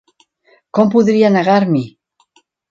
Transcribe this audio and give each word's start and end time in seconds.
Com 0.77 0.89
podria 0.95 1.31
negar-m'hi? 1.37 1.85